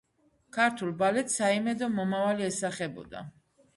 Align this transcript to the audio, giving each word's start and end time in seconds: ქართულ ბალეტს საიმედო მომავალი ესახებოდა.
ქართულ 0.55 0.93
ბალეტს 1.01 1.37
საიმედო 1.41 1.91
მომავალი 1.99 2.47
ესახებოდა. 2.49 3.23